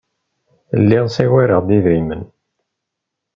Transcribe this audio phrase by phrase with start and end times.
[0.81, 2.23] Lliɣ ssagareɣ-d idrimen.